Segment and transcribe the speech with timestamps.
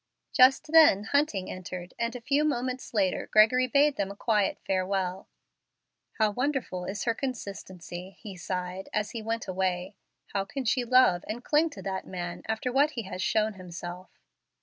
[0.33, 5.27] Just then Hunting entered, and a few moments later Gregory bade them a quiet farewell.
[6.13, 9.93] "How wonderful is her constancy!" he sighed as he went away.
[10.33, 14.09] "How can she love and cling to that man after what he has shown himself!"